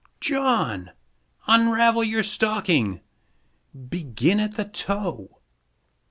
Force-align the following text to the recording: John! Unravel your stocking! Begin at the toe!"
John! 0.19 0.93
Unravel 1.45 2.03
your 2.03 2.23
stocking! 2.23 3.01
Begin 3.87 4.39
at 4.39 4.57
the 4.57 4.65
toe!" 4.65 5.41